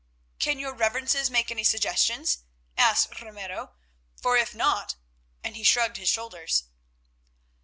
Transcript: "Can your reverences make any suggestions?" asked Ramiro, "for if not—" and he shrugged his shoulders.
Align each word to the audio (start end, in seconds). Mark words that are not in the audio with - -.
"Can 0.39 0.57
your 0.57 0.73
reverences 0.73 1.29
make 1.29 1.51
any 1.51 1.63
suggestions?" 1.63 2.39
asked 2.75 3.21
Ramiro, 3.21 3.75
"for 4.19 4.35
if 4.35 4.55
not—" 4.55 4.95
and 5.43 5.55
he 5.55 5.63
shrugged 5.63 5.97
his 5.97 6.09
shoulders. 6.09 6.63